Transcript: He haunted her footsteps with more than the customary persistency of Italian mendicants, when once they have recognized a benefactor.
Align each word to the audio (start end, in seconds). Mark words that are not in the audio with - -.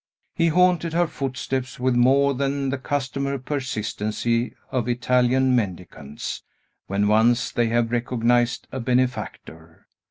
He 0.33 0.47
haunted 0.47 0.93
her 0.93 1.05
footsteps 1.05 1.79
with 1.79 1.93
more 1.95 2.33
than 2.33 2.69
the 2.71 2.79
customary 2.79 3.39
persistency 3.39 4.55
of 4.71 4.87
Italian 4.89 5.55
mendicants, 5.55 6.41
when 6.87 7.07
once 7.07 7.51
they 7.51 7.67
have 7.67 7.91
recognized 7.91 8.67
a 8.71 8.79
benefactor. 8.79 9.85